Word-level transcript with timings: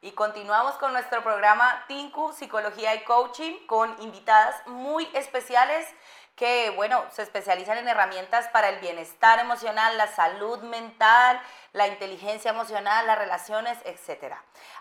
Y 0.00 0.12
continuamos 0.12 0.74
con 0.74 0.92
nuestro 0.92 1.24
programa 1.24 1.84
Tinku 1.88 2.32
Psicología 2.32 2.94
y 2.94 3.02
Coaching 3.02 3.66
con 3.66 4.00
invitadas 4.00 4.54
muy 4.68 5.08
especiales 5.12 5.92
que, 6.36 6.70
bueno, 6.76 7.04
se 7.10 7.22
especializan 7.22 7.78
en 7.78 7.88
herramientas 7.88 8.46
para 8.48 8.68
el 8.68 8.78
bienestar 8.78 9.40
emocional, 9.40 9.98
la 9.98 10.06
salud 10.06 10.62
mental, 10.62 11.40
la 11.72 11.88
inteligencia 11.88 12.52
emocional, 12.52 13.08
las 13.08 13.18
relaciones, 13.18 13.76
etc. 13.84 14.34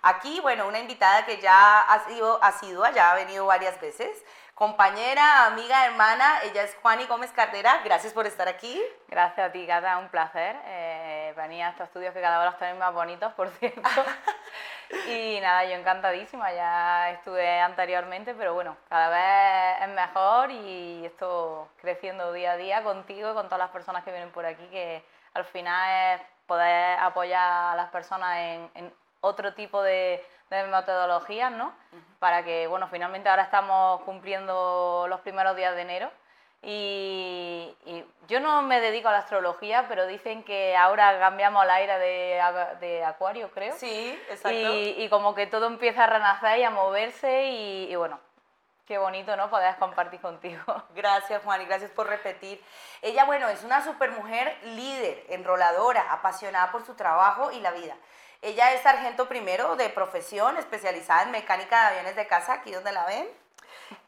Aquí, 0.04 0.40
bueno, 0.42 0.68
una 0.68 0.78
invitada 0.78 1.26
que 1.26 1.42
ya 1.42 1.82
ha 1.82 2.08
sido 2.08 2.38
asidua, 2.44 2.92
ya 2.92 3.12
ha 3.12 3.16
venido 3.16 3.48
varias 3.48 3.82
veces, 3.82 4.24
compañera, 4.54 5.48
amiga, 5.48 5.84
hermana. 5.88 6.42
Ella 6.44 6.62
es 6.62 6.76
Juani 6.76 7.08
Gómez 7.08 7.32
Cardera. 7.32 7.82
Gracias 7.84 8.14
por 8.14 8.28
estar 8.28 8.48
aquí. 8.48 8.80
Gracias 9.08 9.50
a 9.50 9.52
ti, 9.52 9.66
Cata. 9.66 9.98
Un 9.98 10.10
placer 10.10 10.56
eh, 10.66 11.34
venir 11.36 11.64
a 11.64 11.70
estos 11.70 11.88
estudios 11.88 12.14
que 12.14 12.22
cada 12.22 12.38
vez 12.38 12.52
los 12.52 12.60
tenéis 12.60 12.78
más 12.78 12.94
bonitos, 12.94 13.34
por 13.34 13.50
cierto. 13.50 13.82
y 15.08 15.40
nada, 15.42 15.66
yo 15.66 15.76
encantadísima. 15.76 16.52
Ya 16.54 17.12
estuve 17.12 17.60
anteriormente, 17.60 18.34
pero 18.36 18.54
bueno, 18.54 18.78
cada 18.90 19.10
vez 19.10 19.90
es 19.90 19.96
mejor 19.96 20.52
y 20.52 21.06
estoy 21.06 21.66
creciendo 21.82 22.34
día 22.34 22.54
a 22.54 22.58
día 22.58 22.84
contigo 22.84 23.32
y 23.32 23.34
con 23.34 23.46
todas 23.46 23.60
las 23.60 23.70
personas 23.72 24.04
que 24.04 24.12
vienen 24.12 24.32
por 24.32 24.46
aquí, 24.46 24.68
que 24.68 25.04
al 25.34 25.46
final 25.46 26.20
es 26.20 26.22
poder 26.46 27.00
apoyar 27.00 27.74
a 27.74 27.76
las 27.76 27.90
personas 27.90 28.38
en 28.74 28.94
otro 29.22 29.54
tipo 29.54 29.82
de 29.82 30.24
de 30.50 30.64
metodologías, 30.68 31.52
¿no? 31.52 31.74
Para 32.20 32.44
que, 32.44 32.68
bueno, 32.68 32.88
finalmente 32.88 33.30
ahora 33.30 33.44
estamos 33.44 34.02
cumpliendo 34.02 35.06
los 35.10 35.20
primeros 35.22 35.56
días 35.56 35.76
de 35.76 35.82
enero 35.82 36.12
y, 36.62 37.76
yo 38.28 38.42
no 38.42 38.62
me 38.62 38.82
dedico 38.82 39.08
a 39.08 39.14
la 39.14 39.20
astrología, 39.20 39.86
pero 39.88 40.06
dicen 40.06 40.44
que 40.44 40.76
ahora 40.76 41.18
cambiamos 41.18 41.64
al 41.64 41.70
aire 41.70 41.98
de, 41.98 43.04
Acuario, 43.06 43.50
creo. 43.52 43.74
Sí, 43.78 44.20
exacto. 44.30 44.74
Y, 44.74 45.08
como 45.10 45.34
que 45.34 45.48
todo 45.48 45.68
empieza 45.68 46.04
a 46.04 46.08
renacer 46.08 46.60
y 46.60 46.64
a 46.64 46.70
moverse 46.70 47.48
y, 47.50 47.96
bueno, 47.96 48.20
Qué 48.86 48.98
bonito, 48.98 49.36
¿no? 49.36 49.50
Poder 49.50 49.76
compartir 49.76 50.22
contigo. 50.22 50.64
Gracias, 50.96 51.44
Juan, 51.44 51.62
y 51.62 51.66
gracias 51.66 51.92
por 51.92 52.08
repetir. 52.08 52.64
Ella, 53.02 53.26
bueno, 53.26 53.50
es 53.50 53.66
una 53.66 53.84
supermujer 53.84 54.58
líder, 54.64 55.26
enroladora, 55.28 56.14
apasionada 56.14 56.72
por 56.72 56.86
su 56.86 56.94
trabajo 56.94 57.52
y 57.52 57.60
la 57.60 57.72
vida. 57.72 57.98
Ella 58.42 58.72
es 58.72 58.84
sargento 58.84 59.28
primero 59.28 59.76
de 59.76 59.90
profesión, 59.90 60.56
especializada 60.56 61.24
en 61.24 61.32
mecánica 61.32 61.82
de 61.82 61.88
aviones 61.88 62.16
de 62.16 62.28
casa, 62.28 62.54
aquí 62.54 62.72
donde 62.72 62.94
la 62.94 63.06
ven. 63.06 63.28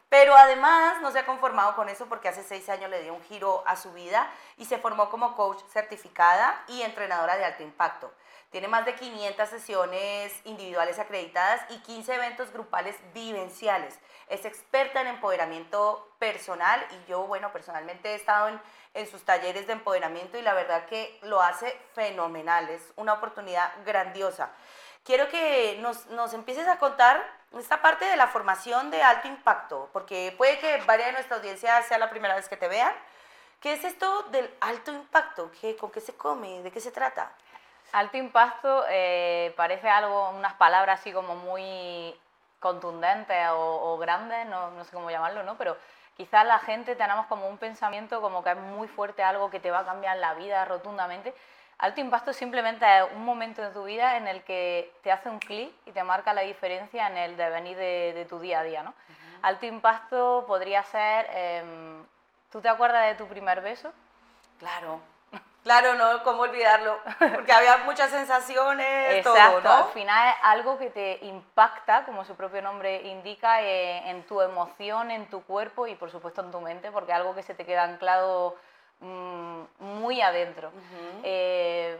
Pero 0.09 0.35
además 0.35 1.01
no 1.01 1.11
se 1.11 1.19
ha 1.19 1.25
conformado 1.25 1.75
con 1.75 1.87
eso 1.87 2.07
porque 2.07 2.29
hace 2.29 2.43
seis 2.43 2.67
años 2.67 2.89
le 2.89 3.03
dio 3.03 3.13
un 3.13 3.23
giro 3.23 3.63
a 3.67 3.75
su 3.75 3.93
vida 3.93 4.27
y 4.57 4.65
se 4.65 4.79
formó 4.79 5.09
como 5.09 5.35
coach 5.35 5.61
certificada 5.71 6.63
y 6.67 6.81
entrenadora 6.81 7.37
de 7.37 7.45
alto 7.45 7.61
impacto. 7.61 8.11
Tiene 8.49 8.67
más 8.67 8.83
de 8.83 8.95
500 8.95 9.47
sesiones 9.47 10.33
individuales 10.43 10.97
acreditadas 10.97 11.61
y 11.69 11.77
15 11.81 12.15
eventos 12.15 12.51
grupales 12.51 12.95
vivenciales. 13.13 13.99
Es 14.27 14.43
experta 14.43 15.01
en 15.01 15.07
empoderamiento 15.07 16.11
personal 16.17 16.83
y 16.89 17.09
yo, 17.09 17.27
bueno, 17.27 17.53
personalmente 17.53 18.09
he 18.09 18.15
estado 18.15 18.47
en, 18.95 19.07
sus 19.07 19.23
talleres 19.23 19.67
de 19.67 19.73
empoderamiento 19.73 20.37
y 20.39 20.41
la 20.41 20.55
verdad 20.55 20.85
que 20.87 21.19
lo 21.21 21.41
hace 21.41 21.71
fenomenal. 21.93 22.67
Es 22.69 22.81
una 22.95 23.13
oportunidad 23.13 23.71
grandiosa. 23.85 24.49
Quiero 25.03 25.27
que 25.29 25.77
nos, 25.81 26.05
nos 26.07 26.33
empieces 26.33 26.67
a 26.67 26.77
contar 26.77 27.23
esta 27.57 27.81
parte 27.81 28.05
de 28.05 28.15
la 28.15 28.27
formación 28.27 28.91
de 28.91 29.01
alto 29.01 29.27
impacto, 29.27 29.89
porque 29.91 30.33
puede 30.37 30.59
que 30.59 30.77
varias 30.85 31.07
de 31.07 31.13
nuestra 31.13 31.37
audiencia 31.37 31.81
sea 31.83 31.97
la 31.97 32.09
primera 32.09 32.35
vez 32.35 32.47
que 32.47 32.57
te 32.57 32.67
vean. 32.67 32.93
¿Qué 33.59 33.73
es 33.73 33.83
esto 33.83 34.23
del 34.23 34.49
alto 34.61 34.91
impacto? 34.91 35.51
¿Qué, 35.59 35.75
¿Con 35.75 35.91
qué 35.91 35.99
se 35.99 36.15
come? 36.15 36.61
¿De 36.61 36.71
qué 36.71 36.79
se 36.79 36.91
trata? 36.91 37.31
Alto 37.91 38.17
impacto 38.17 38.85
eh, 38.87 39.53
parece 39.57 39.89
algo, 39.89 40.29
unas 40.29 40.53
palabras 40.53 40.99
así 40.99 41.11
como 41.11 41.35
muy 41.35 42.15
contundentes 42.59 43.47
o, 43.51 43.97
grandes, 43.97 44.45
no, 44.45 44.71
no, 44.71 44.83
sé 44.83 44.91
cómo 44.91 45.09
llamarlo, 45.09 45.43
¿no? 45.43 45.57
Pero 45.57 45.75
quizás 46.15 46.45
la 46.45 46.59
gente 46.59 46.95
tenemos 46.95 47.25
como 47.27 47.47
un 47.47 47.57
pensamiento 47.57 48.21
como 48.21 48.43
que 48.43 48.51
es 48.51 48.57
muy 48.57 48.87
fuerte 48.87 49.23
algo 49.23 49.49
que 49.49 49.59
te 49.59 49.71
va 49.71 49.79
a 49.79 49.85
cambiar 49.85 50.17
la 50.17 50.35
vida 50.35 50.63
rotundamente. 50.65 51.33
Alto 51.79 52.01
impacto 52.01 52.33
simplemente 52.33 52.85
es 52.85 53.05
un 53.15 53.23
momento 53.23 53.61
de 53.61 53.69
tu 53.69 53.85
vida 53.85 54.17
en 54.17 54.27
el 54.27 54.43
que 54.43 54.93
te 55.01 55.13
hace 55.13 55.29
un 55.29 55.39
clic 55.39 55.71
y 55.85 55.91
te 55.91 56.03
marca 56.03 56.33
la 56.33 56.41
diferencia 56.41 57.07
en 57.07 57.17
el 57.17 57.37
devenir 57.37 57.77
de, 57.77 58.11
de 58.13 58.25
tu 58.25 58.39
día 58.39 58.59
a 58.59 58.63
día, 58.63 58.83
¿no? 58.83 58.93
Alto 59.41 59.65
impacto 59.65 60.43
podría 60.45 60.83
ser, 60.83 61.27
em, 61.31 62.05
¿tú 62.51 62.59
te 62.59 62.67
acuerdas 62.67 63.07
de 63.07 63.15
tu 63.15 63.27
primer 63.27 63.61
beso? 63.61 63.93
Claro. 64.59 64.99
Claro, 65.63 65.93
no, 65.95 66.23
cómo 66.23 66.43
olvidarlo, 66.43 66.99
porque 67.19 67.51
había 67.51 67.77
muchas 67.79 68.09
sensaciones, 68.09 69.17
Exacto, 69.17 69.61
todo, 69.61 69.61
¿no? 69.61 69.85
al 69.85 69.91
final 69.91 70.29
es 70.29 70.35
algo 70.43 70.77
que 70.77 70.89
te 70.89 71.19
impacta, 71.25 72.05
como 72.05 72.23
su 72.23 72.35
propio 72.35 72.61
nombre 72.61 73.01
indica, 73.03 73.61
eh, 73.61 74.09
en 74.09 74.23
tu 74.23 74.41
emoción, 74.41 75.11
en 75.11 75.29
tu 75.29 75.43
cuerpo 75.43 75.85
y 75.85 75.95
por 75.95 76.11
supuesto 76.11 76.41
en 76.41 76.51
tu 76.51 76.61
mente, 76.61 76.91
porque 76.91 77.11
es 77.11 77.17
algo 77.17 77.35
que 77.35 77.43
se 77.43 77.55
te 77.55 77.65
queda 77.65 77.83
anclado 77.83 78.55
mm, 78.99 79.61
muy 79.79 80.21
adentro. 80.21 80.71
Eh, 81.23 81.97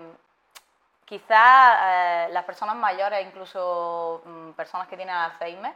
quizá 1.06 2.26
eh, 2.26 2.30
las 2.32 2.46
personas 2.46 2.76
mayores, 2.76 3.26
incluso 3.26 4.22
mm, 4.26 4.52
personas 4.52 4.88
que 4.88 4.96
tienen 4.96 5.16
Alzheimer, 5.16 5.74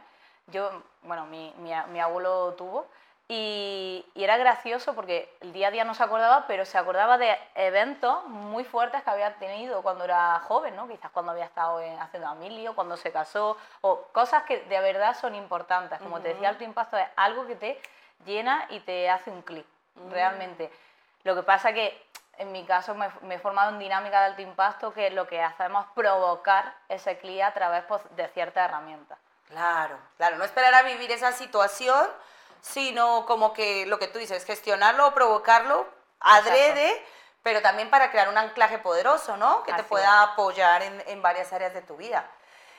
yo, 0.48 0.82
bueno, 1.02 1.26
mi, 1.26 1.54
mi 1.58 2.00
abuelo 2.00 2.54
tuvo, 2.54 2.86
y, 3.26 4.04
era 4.14 4.36
gracioso 4.36 4.94
porque 4.94 5.34
el 5.40 5.52
día 5.52 5.68
a 5.68 5.70
día 5.70 5.84
no 5.84 5.94
se 5.94 6.02
acordaba, 6.02 6.46
pero 6.46 6.64
se 6.64 6.76
acordaba 6.76 7.16
de 7.16 7.36
eventos 7.54 8.24
muy 8.26 8.64
fuertes 8.64 9.02
que 9.02 9.10
había 9.10 9.34
tenido 9.36 9.82
cuando 9.82 10.04
era 10.04 10.38
joven, 10.40 10.76
¿no? 10.76 10.86
quizás 10.86 11.10
cuando 11.10 11.32
había 11.32 11.46
estado 11.46 11.78
haciendo 12.00 12.28
familia, 12.28 12.72
cuando 12.72 12.96
se 12.96 13.12
casó, 13.12 13.56
o 13.80 14.02
cosas 14.12 14.42
que 14.44 14.60
de 14.60 14.80
verdad 14.80 15.16
son 15.18 15.34
importantes. 15.34 15.98
Como 16.00 16.20
te 16.20 16.28
decía, 16.28 16.50
alto 16.50 16.64
impacto 16.64 16.98
es 16.98 17.06
algo 17.16 17.46
que 17.46 17.56
te 17.56 17.80
llena 18.26 18.66
y 18.70 18.80
te 18.80 19.08
hace 19.08 19.30
un 19.30 19.42
clic, 19.42 19.66
realmente. 20.10 20.70
Lo 21.24 21.34
que 21.34 21.42
pasa 21.42 21.72
que 21.72 22.00
en 22.38 22.52
mi 22.52 22.64
caso 22.64 22.94
me, 22.94 23.08
me, 23.22 23.36
he 23.36 23.38
formado 23.38 23.70
en 23.70 23.78
dinámica 23.78 24.20
de 24.20 24.26
alto 24.26 24.42
impacto, 24.42 24.92
que 24.92 25.10
lo 25.10 25.26
que 25.26 25.42
hacemos 25.42 25.86
es 25.86 25.92
provocar 25.94 26.74
ese 26.88 27.18
clic 27.18 27.42
a 27.42 27.52
través 27.52 27.84
pues, 27.84 28.02
de 28.16 28.28
ciertas 28.28 28.68
herramientas. 28.68 29.18
Claro, 29.48 29.98
claro, 30.16 30.36
no 30.36 30.44
esperar 30.44 30.74
a 30.74 30.82
vivir 30.82 31.10
esa 31.12 31.32
situación 31.32 32.08
sino 32.64 33.26
como 33.26 33.52
que 33.52 33.84
lo 33.86 33.98
que 33.98 34.08
tú 34.08 34.18
dices, 34.18 34.44
gestionarlo 34.44 35.08
o 35.08 35.14
provocarlo 35.14 35.86
adrede, 36.18 37.04
pero 37.42 37.60
también 37.60 37.90
para 37.90 38.10
crear 38.10 38.30
un 38.30 38.38
anclaje 38.38 38.78
poderoso, 38.78 39.36
¿no? 39.36 39.62
Que 39.64 39.74
te 39.74 39.82
pueda 39.82 40.22
apoyar 40.22 40.82
en, 40.82 41.04
en, 41.06 41.20
varias 41.20 41.52
áreas 41.52 41.74
de 41.74 41.82
tu 41.82 41.96
vida. 41.96 42.26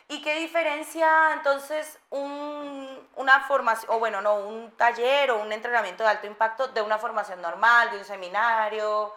¿Y 0.07 0.21
qué 0.21 0.35
diferencia 0.35 1.33
entonces 1.33 1.99
un, 2.11 3.07
una 3.15 3.39
formación, 3.41 3.91
o 3.91 3.99
bueno, 3.99 4.21
no, 4.21 4.35
un 4.35 4.71
taller 4.71 5.31
o 5.31 5.41
un 5.41 5.51
entrenamiento 5.51 6.03
de 6.03 6.09
alto 6.09 6.27
impacto 6.27 6.67
de 6.67 6.81
una 6.81 6.99
formación 6.99 7.41
normal, 7.41 7.89
de 7.91 7.97
un 7.97 8.05
seminario? 8.05 9.13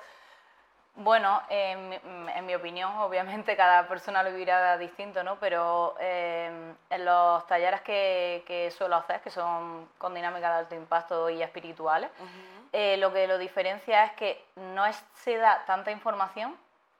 Bueno, 1.00 1.42
en, 1.48 2.00
mi 2.44 2.54
opinión, 2.56 2.90
obviamente 2.96 3.56
cada 3.56 3.86
persona 3.86 4.22
lo 4.22 4.30
vivirá 4.30 4.76
distinto, 4.78 5.22
¿no? 5.22 5.38
Pero 5.38 5.94
em, 6.00 6.74
en 6.90 7.04
los 7.04 7.46
talleres 7.46 7.82
que, 7.82 8.72
suelo 8.76 8.96
hacer, 8.96 9.20
que 9.20 9.30
son 9.30 9.88
con 9.96 10.12
dinámica 10.12 10.50
de 10.50 10.58
alto 10.58 10.74
impacto 10.74 11.30
y 11.30 11.40
espirituales, 11.40 12.10
eh, 12.72 12.96
lo 12.96 13.12
que 13.12 13.28
lo 13.28 13.38
diferencia 13.38 14.06
es 14.06 14.12
que 14.14 14.44
no 14.56 14.82
se 15.14 15.36
da 15.36 15.64
tanta 15.66 15.92
información, 15.92 16.56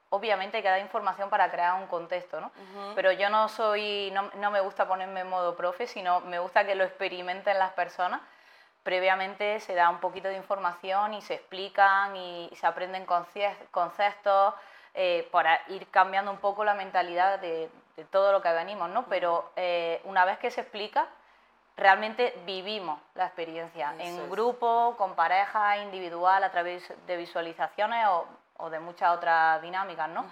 obviamente 0.09 0.57
hay 0.57 0.63
que 0.63 0.69
dar 0.69 0.79
información 0.79 1.29
para 1.29 1.49
crear 1.51 1.75
un 1.75 1.87
contexto, 1.87 2.41
¿no? 2.41 2.51
Pero 2.95 3.11
yo 3.11 3.29
no 3.29 3.47
soy, 3.47 4.11
no, 4.11 4.29
no 4.35 4.51
me 4.51 4.61
gusta 4.61 4.87
ponerme 4.87 5.21
en 5.21 5.29
modo 5.29 5.55
profe, 5.55 5.87
sino 5.87 6.21
me 6.21 6.39
gusta 6.39 6.65
que 6.65 6.75
lo 6.75 6.83
experimenten 6.83 7.57
las 7.59 7.73
personas 7.73 8.21
previamente 8.83 9.59
se 9.59 9.75
da 9.75 9.89
un 9.89 9.99
poquito 9.99 10.27
de 10.27 10.35
información 10.35 11.13
y 11.13 11.21
se 11.21 11.35
explican 11.35 12.15
y 12.15 12.49
se 12.55 12.65
aprenden 12.65 13.05
conceptos 13.05 14.53
eh, 14.93 15.27
para 15.31 15.59
ir 15.67 15.87
cambiando 15.91 16.31
un 16.31 16.37
poco 16.37 16.63
la 16.63 16.73
mentalidad 16.73 17.39
de, 17.39 17.69
todo 18.11 18.31
lo 18.31 18.41
que 18.41 18.51
venimos, 18.53 18.89
¿no? 18.89 19.05
Pero 19.05 19.51
eh, 19.57 20.01
una 20.05 20.23
vez 20.23 20.39
que 20.39 20.49
se 20.51 20.61
explica, 20.61 21.07
realmente 21.75 22.33
vivimos 22.45 22.99
la 23.13 23.25
experiencia 23.25 23.93
en 23.99 24.29
grupo, 24.29 24.95
con 24.97 25.15
pareja, 25.15 25.77
individual, 25.77 26.43
a 26.45 26.49
través 26.49 26.93
de 27.05 27.17
visualizaciones 27.17 28.07
o, 28.07 28.25
de 28.69 28.79
muchas 28.79 29.15
otras 29.15 29.61
dinámicas, 29.61 30.09
¿no? 30.09 30.25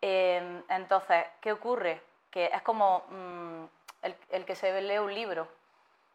Em, 0.00 0.62
entonces, 0.68 1.24
¿qué 1.40 1.52
ocurre? 1.52 2.02
Que 2.30 2.46
es 2.46 2.62
como 2.62 3.04
mm, 3.08 3.64
el, 4.02 4.16
el 4.30 4.44
que 4.44 4.56
se 4.56 4.80
lee 4.80 4.98
un 4.98 5.14
libro. 5.14 5.46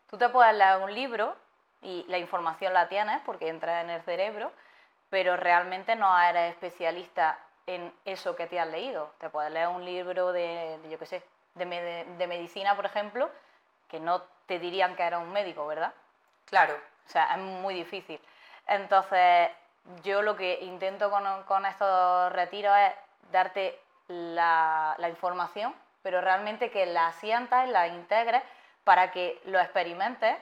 Tú 0.10 0.18
te 0.18 0.30
puedes 0.30 0.54
leer 0.56 0.78
un 0.78 0.94
libro 0.94 1.36
y 1.82 2.04
la 2.08 2.18
información 2.18 2.74
la 2.74 2.90
tienes 2.90 3.22
porque 3.26 3.48
entra 3.48 3.82
en 3.82 3.90
el 3.90 4.02
cerebro, 4.02 4.52
pero 5.10 5.38
realmente 5.38 5.96
no 5.96 6.20
eres 6.20 6.52
especialista 6.52 7.40
en 7.68 7.94
eso 8.06 8.36
que 8.36 8.48
te 8.48 8.60
has 8.60 8.68
leído. 8.68 9.14
Te 9.20 9.30
puedes 9.30 9.52
leer 9.52 9.68
un 9.68 9.86
libro 9.86 10.32
de, 10.32 10.80
yo 10.90 10.98
qué 10.98 11.06
sé, 11.06 11.24
de, 11.56 12.06
de, 12.18 12.28
medicina, 12.28 12.76
por 12.76 12.86
ejemplo, 12.86 13.30
que 13.88 14.00
no 14.00 14.24
te 14.46 14.60
dirían 14.60 14.96
que 14.96 15.04
era 15.04 15.20
un 15.20 15.32
médico, 15.32 15.68
¿verdad? 15.68 15.94
Claro. 16.46 16.76
O 17.08 17.10
sea, 17.10 17.36
es 17.36 17.38
muy 17.38 17.74
difícil. 17.74 18.20
Entonces, 18.68 19.50
yo 20.04 20.22
lo 20.22 20.36
que 20.36 20.60
intento 20.62 21.10
con, 21.10 21.44
con 21.44 21.66
estos 21.66 22.32
retiros 22.32 22.76
es 22.78 22.94
darte 23.32 23.80
la, 24.08 24.96
la 24.98 25.10
información 25.10 25.74
pero 26.02 26.22
realmente 26.22 26.72
que 26.72 26.86
la 26.86 27.12
sientas, 27.14 27.68
la 27.70 27.88
integres 27.88 28.44
para 28.84 29.12
que 29.12 29.42
lo 29.46 29.60
experimentes 29.60 30.38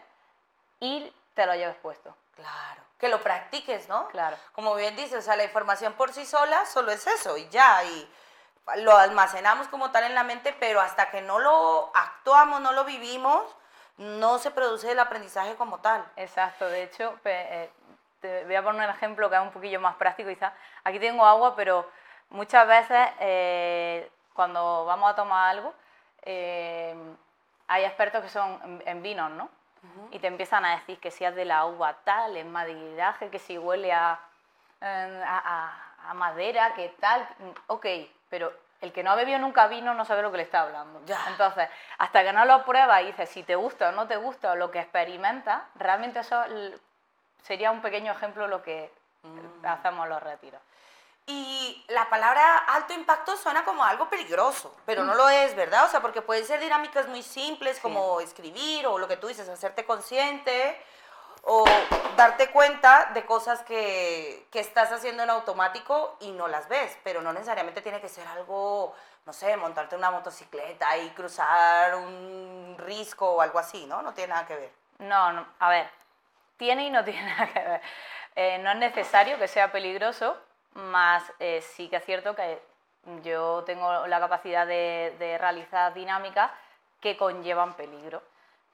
y 0.79 1.11
te 1.33 1.45
lo 1.45 1.55
lleves 1.55 1.75
puesto. 1.81 2.15
Claro, 2.35 2.81
que 2.99 3.09
lo 3.09 3.21
practiques, 3.21 3.89
¿no? 3.89 4.07
Claro. 4.09 4.37
Como 4.53 4.75
bien 4.75 4.95
dices, 4.95 5.17
o 5.17 5.21
sea, 5.21 5.35
la 5.35 5.43
información 5.43 5.93
por 5.93 6.13
sí 6.13 6.25
sola 6.25 6.65
solo 6.65 6.91
es 6.91 7.05
eso 7.07 7.37
y 7.37 7.49
ya, 7.49 7.83
y 7.83 8.13
lo 8.77 8.95
almacenamos 8.95 9.67
como 9.69 9.91
tal 9.91 10.03
en 10.03 10.15
la 10.15 10.23
mente, 10.23 10.55
pero 10.59 10.79
hasta 10.81 11.09
que 11.09 11.21
no 11.21 11.39
lo 11.39 11.91
actuamos, 11.95 12.61
no 12.61 12.73
lo 12.73 12.85
vivimos, 12.85 13.43
no 13.97 14.37
se 14.37 14.51
produce 14.51 14.91
el 14.91 14.99
aprendizaje 14.99 15.55
como 15.55 15.79
tal. 15.79 16.05
Exacto, 16.15 16.67
de 16.69 16.83
hecho, 16.83 17.19
eh, 17.25 17.71
te 18.19 18.45
voy 18.45 18.55
a 18.55 18.63
poner 18.63 18.89
un 18.89 18.95
ejemplo 18.95 19.29
que 19.29 19.35
es 19.35 19.41
un 19.41 19.51
poquillo 19.51 19.79
más 19.79 19.95
práctico 19.95 20.29
quizás. 20.29 20.53
Aquí 20.83 20.99
tengo 20.99 21.25
agua, 21.25 21.55
pero 21.55 21.89
muchas 22.29 22.67
veces 22.67 23.09
eh, 23.19 24.09
cuando 24.33 24.85
vamos 24.85 25.11
a 25.11 25.15
tomar 25.15 25.49
algo, 25.49 25.73
eh, 26.23 26.95
hay 27.67 27.83
expertos 27.83 28.23
que 28.23 28.29
son 28.29 28.81
en, 28.85 29.01
vinos, 29.01 29.31
¿no? 29.31 29.49
Y 30.11 30.19
te 30.19 30.27
empiezan 30.27 30.65
a 30.65 30.71
decir 30.71 30.99
que 30.99 31.11
si 31.11 31.23
es 31.23 31.33
de 31.33 31.45
la 31.45 31.65
uva 31.65 31.93
tal, 32.03 32.35
en 32.35 32.51
madridaje, 32.51 33.29
que 33.29 33.39
si 33.39 33.57
huele 33.57 33.93
a, 33.93 34.19
a, 34.81 36.13
madera, 36.13 36.73
que 36.73 36.89
tal. 36.99 37.27
Ok, 37.67 37.85
pero 38.29 38.51
el 38.81 38.91
que 38.91 39.03
no 39.03 39.11
ha 39.11 39.15
bebido 39.15 39.39
nunca 39.39 39.67
vino 39.67 39.93
no 39.93 40.05
sabe 40.05 40.21
lo 40.21 40.31
que 40.31 40.37
le 40.37 40.43
está 40.43 40.61
hablando. 40.61 41.01
Entonces, 41.29 41.69
hasta 41.97 42.23
que 42.23 42.33
no 42.33 42.45
lo 42.45 42.65
pruebas 42.65 43.01
y 43.01 43.05
dices 43.07 43.29
si 43.29 43.43
te 43.43 43.55
gusta 43.55 43.89
o 43.89 43.91
no 43.93 44.07
te 44.07 44.17
gusta 44.17 44.51
o 44.51 44.55
lo 44.55 44.71
que 44.71 44.79
experimentas, 44.79 45.63
realmente 45.75 46.19
eso 46.19 46.43
sería 47.47 47.71
un 47.71 47.81
pequeño 47.81 48.11
ejemplo 48.11 48.47
lo 48.47 48.61
que 48.61 48.91
mm. 49.23 49.65
hacemos 49.65 50.07
los 50.09 50.21
retiros. 50.21 50.61
Y 51.29 51.83
la 51.89 52.09
palabra 52.09 52.57
alto 52.57 52.93
impacto 52.93 53.35
suena 53.35 53.65
como 53.65 53.83
algo 53.83 54.09
peligroso, 54.09 54.73
pero 54.85 55.03
no 55.03 55.13
lo 55.13 55.27
es, 55.27 55.55
¿verdad? 55.55 55.85
O 55.85 55.89
sea, 55.89 56.01
porque 56.01 56.21
pueden 56.21 56.45
ser 56.45 56.61
dinámicas 56.61 57.07
muy 57.07 57.21
simples 57.21 57.79
como 57.81 58.21
escribir 58.21 58.87
o 58.87 58.97
lo 58.97 59.09
que 59.09 59.17
tú 59.17 59.27
dices, 59.27 59.49
hacerte 59.49 59.85
consciente 59.85 60.81
o 61.43 61.65
darte 62.15 62.49
cuenta 62.49 63.11
de 63.13 63.25
cosas 63.25 63.61
que, 63.63 64.47
que, 64.51 64.61
estás 64.61 64.91
haciendo 64.93 65.23
en 65.23 65.29
automático 65.29 66.15
y 66.21 66.31
no 66.31 66.47
las 66.47 66.69
ves, 66.69 66.97
pero 67.03 67.21
no 67.21 67.33
necesariamente 67.33 67.81
tiene 67.81 67.99
que 67.99 68.09
ser 68.09 68.25
algo, 68.27 68.95
no 69.25 69.33
sé, 69.33 69.57
montarte 69.57 69.97
una 69.97 70.11
motocicleta 70.11 70.97
y 70.97 71.09
cruzar 71.09 71.95
un 71.95 72.75
risco 72.77 73.33
o 73.33 73.41
algo 73.41 73.59
así, 73.59 73.85
¿no? 73.85 74.01
No 74.01 74.13
tiene 74.13 74.33
nada 74.33 74.47
que 74.47 74.55
ver. 74.55 74.71
No, 74.99 75.33
no 75.33 75.45
a 75.59 75.69
ver, 75.69 75.89
tiene 76.57 76.87
y 76.87 76.89
no 76.89 77.03
tiene 77.05 77.23
nada 77.23 77.47
que 77.47 77.59
ver. 77.59 77.81
Eh, 78.35 78.59
no 78.59 78.71
es 78.71 78.77
necesario 78.77 79.39
que 79.39 79.47
sea 79.47 79.71
peligroso, 79.71 80.37
más 80.73 81.23
eh, 81.39 81.61
sí 81.61 81.89
que 81.89 81.95
es 81.95 82.05
cierto 82.05 82.35
que 82.35 82.61
yo 83.23 83.63
tengo 83.65 84.05
la 84.07 84.19
capacidad 84.19 84.67
de, 84.67 85.37
realizar 85.39 85.93
dinámicas 85.93 86.51
que 86.99 87.17
conllevan 87.17 87.73
peligro, 87.73 88.21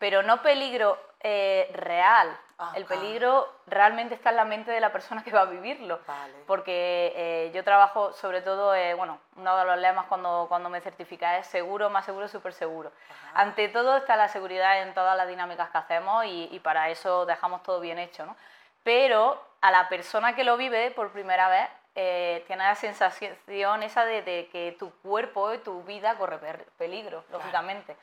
pero 0.04 0.22
no 0.22 0.42
peligro 0.42 0.98
eh, 1.22 1.72
real. 1.76 2.38
El 2.76 2.84
peligro 2.84 3.50
realmente 3.68 4.16
está 4.16 4.32
en 4.32 4.36
la 4.36 4.44
mente 4.44 4.70
de 4.70 4.82
la 4.82 4.92
persona 4.92 5.24
que 5.24 5.32
va 5.32 5.44
a 5.44 5.46
vivirlo. 5.46 6.02
Porque 6.46 7.14
eh, 7.16 7.52
yo 7.54 7.64
trabajo 7.64 8.12
sobre 8.12 8.42
todo, 8.42 8.74
bueno, 8.98 9.18
uno 9.38 9.58
de 9.58 9.64
los 9.64 9.78
lemas 9.78 10.08
cuando, 10.08 10.48
cuando 10.50 10.68
me 10.68 10.82
certifica 10.82 11.38
es 11.38 11.48
seguro, 11.48 11.90
más 11.90 12.04
seguro, 12.04 12.28
súper 12.28 12.52
seguro. 12.52 12.92
Ante 13.34 13.70
todo 13.70 13.96
está 13.96 14.18
la 14.18 14.28
seguridad 14.28 14.82
en 14.82 14.94
todas 14.94 15.16
las 15.16 15.26
dinámicas 15.26 15.70
que 15.70 15.78
hacemos 15.78 16.26
y, 16.26 16.50
y 16.52 16.60
para 16.60 16.90
eso 16.90 17.26
dejamos 17.26 17.64
todo 17.64 17.80
bien 17.80 17.98
hecho. 17.98 18.26
¿no? 18.26 18.36
Pero 18.84 19.42
a 19.62 19.72
la 19.72 19.88
persona 19.88 20.36
que 20.36 20.44
lo 20.44 20.58
vive 20.58 20.92
por 20.92 21.14
primera 21.14 21.48
vez 21.48 21.70
eh, 21.96 22.44
tiene 22.46 22.66
la 22.66 22.76
sensación 22.76 23.84
esa 23.84 24.04
de, 24.04 24.50
que 24.52 24.76
tu 24.78 24.92
cuerpo 24.96 25.54
y 25.54 25.60
tu 25.60 25.82
vida 25.84 26.18
corre 26.18 26.40
peligro, 26.78 27.24
lógicamente. 27.32 27.96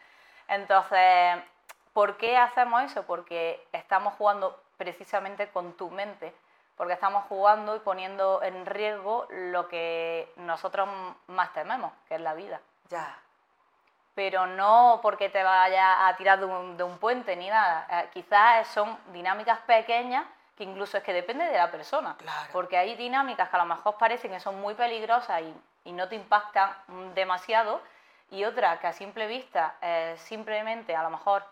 Entonces, 0.48 1.36
¿por 2.00 2.16
qué 2.16 2.38
hacemos 2.38 2.82
eso? 2.82 3.02
Porque 3.02 3.62
estamos 3.72 4.14
jugando 4.14 4.58
precisamente 4.78 5.50
con 5.50 5.74
tu 5.74 5.90
mente, 5.90 6.34
porque 6.74 6.94
estamos 6.94 7.26
jugando 7.28 7.76
y 7.76 7.80
poniendo 7.80 8.42
en 8.42 8.64
riesgo 8.64 9.26
lo 9.28 9.68
que 9.68 10.32
nosotros 10.36 10.88
más 11.26 11.52
tememos, 11.52 11.92
que 12.08 12.14
es 12.14 12.22
la 12.22 12.32
vida. 12.32 12.58
Ya. 12.88 13.18
Pero 14.14 14.46
no 14.46 15.00
porque 15.02 15.28
te 15.28 15.42
vaya 15.42 16.08
a 16.08 16.16
tirar 16.16 16.40
de 16.40 16.46
un, 16.46 16.96
puente 16.96 17.36
ni 17.36 17.50
nada. 17.50 17.86
Eh, 17.90 18.08
quizás 18.14 18.66
son 18.68 18.98
dinámicas 19.12 19.58
pequeñas 19.66 20.24
que 20.56 20.64
incluso 20.64 20.96
es 20.96 21.04
que 21.04 21.12
depende 21.12 21.44
de 21.44 21.58
la 21.58 21.70
persona. 21.70 22.16
Porque 22.50 22.78
hay 22.78 22.96
dinámicas 22.96 23.50
que 23.50 23.56
a 23.56 23.58
lo 23.58 23.66
mejor 23.66 23.98
parecen 23.98 24.30
que 24.30 24.40
son 24.40 24.58
muy 24.58 24.72
peligrosas 24.72 25.42
y, 25.84 25.92
no 25.92 26.08
te 26.08 26.14
impactan 26.14 26.72
demasiado, 27.14 27.82
y 28.30 28.44
otras 28.44 28.80
que 28.80 28.86
a 28.86 28.94
simple 28.94 29.26
vista 29.26 29.74
simplemente 30.16 30.96
a 30.96 31.02
lo 31.02 31.10
mejor 31.10 31.44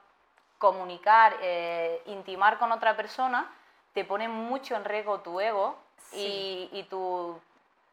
comunicar, 0.58 1.36
eh, 1.40 2.02
intimar 2.06 2.58
con 2.58 2.72
otra 2.72 2.96
persona, 2.96 3.50
te 3.94 4.04
pone 4.04 4.28
mucho 4.28 4.76
en 4.76 4.84
riesgo 4.84 5.20
tu 5.20 5.40
ego 5.40 5.78
y, 6.12 6.68
y 6.72 6.82
tus 6.84 7.36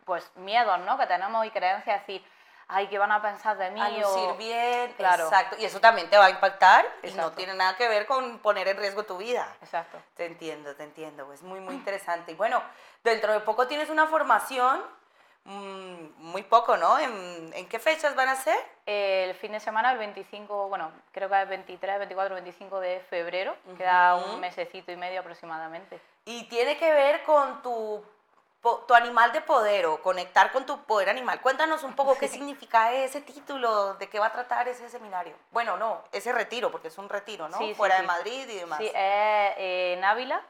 pues, 0.06 0.30
miedos 0.36 0.80
¿no? 0.80 0.98
que 0.98 1.06
tenemos 1.08 1.46
y 1.46 1.52
creencias, 1.52 2.02
decir, 2.02 2.24
ay, 2.68 2.88
¿qué 2.88 2.98
van 2.98 3.12
a 3.12 3.22
pensar 3.22 3.58
de 3.58 3.72
mí? 3.72 3.82
A 3.82 3.90
lucir 3.90 4.38
bien, 4.38 4.94
claro. 4.94 5.26
exacto. 5.26 5.56
Y 5.60 5.66
eso 5.66 5.80
también 5.80 6.10
te 6.10 6.18
va 6.18 6.26
a 6.26 6.30
impactar 6.30 6.86
y 7.04 7.12
no 7.12 7.32
tiene 7.34 7.54
nada 7.54 7.76
que 7.76 7.88
ver 7.88 8.06
con 8.06 8.40
poner 8.40 8.68
en 8.68 8.78
riesgo 8.78 9.04
tu 9.04 9.18
vida. 9.18 9.48
Exacto. 9.62 10.02
Te 10.16 10.26
entiendo, 10.26 10.76
te 10.76 10.84
entiendo. 10.84 11.32
Es 11.34 11.42
muy, 11.42 11.60
muy 11.60 11.76
interesante. 11.76 12.32
Y 12.32 12.36
bueno, 12.36 12.62
dentro 13.04 13.34
de 13.34 13.40
poco 13.42 13.68
tienes 13.68 13.90
una 13.90 14.08
formación, 14.08 14.84
muy 15.46 16.44
poco, 16.44 16.76
¿no? 16.78 16.98
¿En, 17.00 17.68
qué 17.68 17.80
fechas 17.80 18.16
van 18.16 18.30
a 18.30 18.36
ser? 18.36 18.58
El 18.86 19.34
fin 19.36 19.52
de 19.52 19.60
semana, 19.60 19.92
el 19.92 19.98
25, 19.98 20.70
bueno, 20.70 20.92
creo 21.12 21.30
que 21.30 21.42
es 21.42 21.50
23, 21.50 22.00
24, 22.00 22.36
25 22.36 22.80
de 22.80 23.00
febrero. 23.02 23.56
Queda 23.78 24.16
un 24.16 24.40
mesecito 24.40 24.92
y 24.92 24.98
medio 24.98 25.20
aproximadamente. 25.20 26.00
Y 26.26 26.44
tiene 26.46 26.78
que 26.78 26.92
ver 26.92 27.24
con 27.24 27.62
tu 27.62 28.04
tu 28.88 28.94
animal 28.94 29.32
de 29.32 29.42
poder 29.42 29.86
o 29.86 30.02
conectar 30.02 30.52
con 30.52 30.66
tu 30.66 30.84
poder 30.84 31.10
animal. 31.10 31.40
Cuéntanos 31.42 31.84
un 31.84 31.94
poco 31.94 32.18
qué 32.18 32.28
significa 32.28 32.92
ese 32.94 33.22
título, 33.22 33.94
de 33.96 34.10
qué 34.10 34.20
va 34.20 34.28
a 34.28 34.32
tratar 34.32 34.68
ese 34.68 34.90
seminario. 34.90 35.36
Bueno, 35.52 35.78
no, 35.78 36.04
ese 36.12 36.32
retiro, 36.32 36.72
porque 36.72 36.88
es 36.88 36.98
un 36.98 37.10
retiro, 37.10 37.48
¿no? 37.50 37.60
Fuera 37.76 38.02
de 38.02 38.08
Madrid 38.08 38.48
y 38.50 38.56
demás. 38.56 38.80
Sí, 38.80 38.88
es 38.88 38.94
eh, 38.96 39.94
en 39.98 40.04
Ávila. 40.04 40.42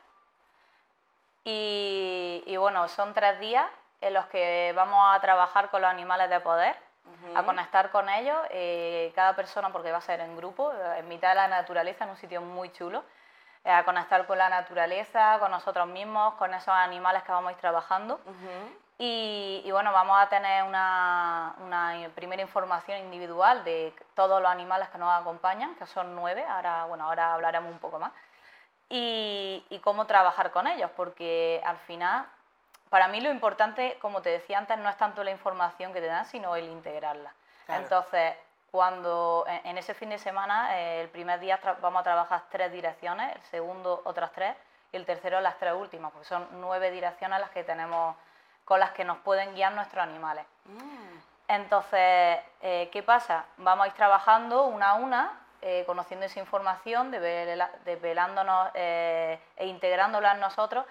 Y, 1.48 2.56
bueno, 2.58 2.88
son 2.88 3.14
tres 3.14 3.40
días 3.40 3.68
en 4.02 4.14
los 4.14 4.26
que 4.28 4.74
vamos 4.76 5.16
a 5.16 5.20
trabajar 5.20 5.70
con 5.70 5.82
los 5.82 5.90
animales 5.90 6.30
de 6.30 6.40
poder, 6.40 6.76
a 7.36 7.44
conectar 7.44 7.92
con 7.92 8.10
ellos, 8.10 8.38
eh, 8.52 9.12
cada 9.16 9.36
persona, 9.36 9.72
porque 9.72 9.92
va 9.92 9.98
a 10.00 10.02
ser 10.02 10.20
en 10.20 10.36
grupo, 10.36 10.72
en 10.98 11.08
mitad 11.08 11.30
de 11.30 11.36
la 11.36 11.48
naturaleza, 11.48 12.04
en 12.04 12.12
un 12.12 12.18
sitio 12.18 12.42
muy 12.42 12.72
chulo 12.72 13.04
eh, 13.66 13.72
a 13.72 13.84
conectar 13.84 14.28
con 14.28 14.38
la 14.38 14.48
naturaleza, 14.48 15.40
con 15.40 15.50
nosotros 15.50 15.88
mismos, 15.88 16.36
con 16.36 16.54
esos 16.54 16.70
animales 16.70 17.24
que 17.24 17.32
vamos 17.32 17.50
a 17.50 17.52
ir 17.54 17.58
trabajando. 17.58 18.20
y, 19.00 19.68
bueno, 19.72 19.92
vamos 19.92 20.18
a 20.20 20.30
tener 20.30 20.64
una, 20.64 21.56
primera 22.14 22.44
información 22.44 23.00
individual 23.00 23.64
de 23.64 23.92
todos 24.14 24.40
los 24.40 24.52
animales 24.52 24.88
que 24.90 25.00
nos 25.00 25.12
acompañan, 25.20 25.74
que 25.76 25.88
son 25.88 26.16
nueve, 26.16 26.46
ahora, 26.48 26.86
bueno, 26.86 27.06
ahora 27.06 27.34
hablaremos 27.34 27.72
un 27.72 27.80
poco 27.80 27.98
más, 27.98 28.12
y, 28.88 29.82
cómo 29.84 30.06
trabajar 30.06 30.52
con 30.52 30.68
ellos, 30.68 30.92
porque 30.96 31.60
al 31.66 31.78
final, 31.78 32.28
para 32.90 33.08
mí 33.08 33.22
lo 33.22 33.32
importante, 33.32 33.98
como 34.02 34.22
te 34.22 34.30
decía 34.30 34.58
antes, 34.58 34.78
no 34.78 34.90
es 34.90 34.98
tanto 34.98 35.24
la 35.24 35.32
información 35.32 35.94
que 35.94 36.02
te 36.02 36.08
dan, 36.08 36.26
sino 36.26 36.56
el 36.56 36.66
integrarla. 36.66 37.34
Entonces, 37.68 38.36
cuando 38.72 39.46
en 39.48 39.78
ese 39.78 39.94
fin 39.94 40.10
de 40.10 40.20
semana, 40.20 40.78
eh, 40.78 41.02
el 41.02 41.10
primer 41.10 41.40
día 41.40 41.60
vamos 41.82 42.02
a 42.02 42.04
trabajar 42.04 42.44
tres 42.50 42.72
direcciones, 42.72 43.34
el 43.34 43.42
segundo 43.44 44.02
otras 44.04 44.32
tres 44.34 44.56
y 44.92 44.98
el 44.98 45.06
tercero 45.06 45.40
las 45.40 45.58
tres 45.58 45.74
últimas, 45.74 46.12
porque 46.12 46.28
son 46.28 46.46
nueve 46.60 46.92
direcciones 46.92 47.40
las 47.40 47.50
que 47.52 47.64
tenemos 47.64 48.16
con 48.66 48.80
las 48.80 48.92
que 48.92 49.06
nos 49.06 49.18
pueden 49.20 49.56
guiar 49.56 49.72
nuestros 49.72 50.04
animales. 50.04 50.46
Mm. 50.66 51.18
Entonces, 51.48 52.40
eh, 52.62 52.90
¿qué 52.92 53.02
pasa? 53.02 53.46
Vamos 53.58 53.86
a 53.86 53.88
ir 53.88 53.94
trabajando 53.94 54.66
una 54.66 54.90
a 54.90 54.94
una, 54.96 55.40
eh, 55.62 55.84
conociendo 55.86 56.26
esa 56.26 56.40
información, 56.40 57.12
desvelándonos 57.12 58.72
e 58.76 59.40
integrándola 59.60 60.34
en 60.34 60.40
nosotros, 60.40 60.86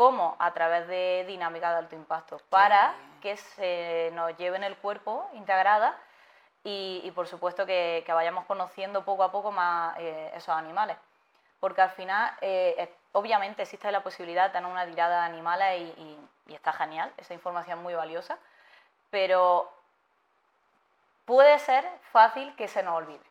como 0.00 0.34
a 0.38 0.50
través 0.52 0.88
de 0.88 1.26
dinámica 1.28 1.72
de 1.72 1.76
alto 1.76 1.94
impacto, 1.94 2.40
para 2.48 2.94
que 3.20 3.36
se 3.36 4.08
nos 4.14 4.34
lleven 4.38 4.64
el 4.64 4.74
cuerpo 4.78 5.28
integrada 5.34 5.94
y, 6.64 7.12
por 7.14 7.26
supuesto 7.26 7.66
que, 7.66 8.02
vayamos 8.08 8.46
conociendo 8.46 9.04
poco 9.04 9.24
a 9.24 9.30
poco 9.30 9.52
más 9.52 9.94
eh, 9.98 10.32
esos 10.34 10.56
animales. 10.56 10.96
Porque 11.60 11.82
al 11.82 11.90
final, 11.90 12.32
eh, 12.40 12.90
obviamente 13.12 13.60
existe 13.60 13.92
la 13.92 14.02
posibilidad 14.02 14.46
de 14.46 14.52
tener 14.54 14.70
una 14.70 14.86
tirada 14.86 15.20
de 15.20 15.26
animales 15.26 15.82
y, 15.98 16.18
está 16.54 16.72
genial, 16.72 17.12
esa 17.18 17.34
información 17.34 17.82
muy 17.82 17.92
valiosa, 17.92 18.38
pero 19.10 19.70
puede 21.26 21.58
ser 21.58 21.86
fácil 22.10 22.56
que 22.56 22.68
se 22.68 22.82
nos 22.82 22.96
olvide. 22.96 23.29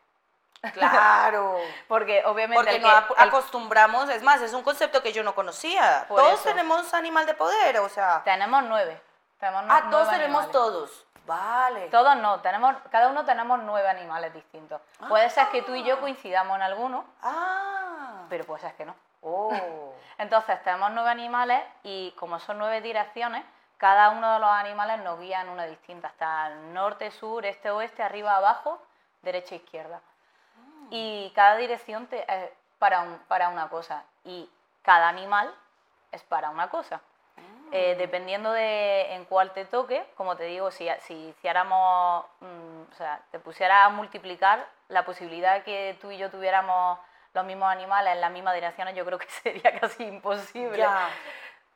Claro. 0.72 1.58
Porque 1.88 2.22
obviamente. 2.26 2.80
Porque 2.80 3.12
acostumbramos, 3.16 4.08
es 4.10 4.22
más, 4.22 4.40
es 4.42 4.52
un 4.52 4.62
concepto 4.62 5.02
que 5.02 5.12
yo 5.12 5.22
no 5.22 5.34
conocía. 5.34 6.04
Todos 6.08 6.42
tenemos 6.42 6.92
animal 6.94 7.26
de 7.26 7.34
poder, 7.34 7.78
o 7.78 7.88
sea. 7.88 8.22
Tenemos 8.24 8.62
nueve. 8.64 9.00
Tenemos 9.38 9.62
Ah, 9.68 9.80
nueve 9.84 9.90
todos 9.90 10.10
tenemos 10.10 10.50
todos. 10.50 11.06
Vale. 11.26 11.88
Todos 11.88 12.16
no, 12.16 12.40
tenemos, 12.40 12.74
cada 12.90 13.08
uno 13.08 13.24
tenemos 13.24 13.60
nueve 13.60 13.88
animales 13.88 14.34
distintos. 14.34 14.80
Puede 15.08 15.30
ser 15.30 15.48
que 15.48 15.62
tú 15.62 15.74
y 15.74 15.84
yo 15.84 15.96
Ah. 15.96 16.00
coincidamos 16.00 16.56
en 16.56 16.62
alguno, 16.62 17.04
Ah. 17.22 18.24
pero 18.28 18.44
puede 18.44 18.60
ser 18.62 18.74
que 18.74 18.84
no. 18.84 18.94
Oh. 19.22 19.50
Entonces 20.18 20.62
tenemos 20.62 20.90
nueve 20.90 21.08
animales 21.10 21.62
y 21.82 22.12
como 22.18 22.38
son 22.40 22.58
nueve 22.58 22.80
direcciones, 22.80 23.44
cada 23.78 24.10
uno 24.10 24.34
de 24.34 24.38
los 24.40 24.50
animales 24.50 25.00
nos 25.00 25.18
guía 25.20 25.40
en 25.40 25.48
una 25.48 25.64
distinta. 25.66 26.08
Está 26.08 26.50
norte, 26.50 27.10
sur, 27.12 27.46
este, 27.46 27.70
oeste, 27.70 28.02
arriba, 28.02 28.36
abajo, 28.36 28.82
derecha, 29.22 29.54
izquierda. 29.54 30.00
Y 30.90 31.32
cada 31.34 31.56
dirección 31.56 32.06
te- 32.06 32.24
es 32.32 32.50
para, 32.78 33.00
un- 33.00 33.18
para 33.28 33.48
una 33.48 33.68
cosa. 33.68 34.04
Y 34.24 34.48
cada 34.82 35.08
animal 35.08 35.54
es 36.12 36.22
para 36.22 36.50
una 36.50 36.68
cosa. 36.70 37.00
Eh, 37.72 37.94
dependiendo 37.96 38.50
de 38.50 39.14
en 39.14 39.24
cuál 39.26 39.52
te 39.52 39.64
toque, 39.64 40.04
como 40.16 40.36
te 40.36 40.42
digo, 40.44 40.72
si, 40.72 40.88
si 41.02 41.14
hiciéramos, 41.28 42.24
mm, 42.40 42.82
o 42.90 42.94
sea, 42.96 43.20
te 43.30 43.38
pusiera 43.38 43.84
a 43.84 43.88
multiplicar 43.90 44.66
la 44.88 45.04
posibilidad 45.04 45.54
de 45.54 45.62
que 45.62 45.96
tú 46.00 46.10
y 46.10 46.18
yo 46.18 46.30
tuviéramos 46.30 46.98
los 47.32 47.44
mismos 47.44 47.70
animales 47.70 48.12
en 48.14 48.20
las 48.20 48.32
mismas 48.32 48.54
direcciones, 48.54 48.96
yo 48.96 49.04
creo 49.04 49.18
que 49.20 49.28
sería 49.42 49.78
casi 49.78 50.02
imposible. 50.02 50.78
Ya. 50.78 51.08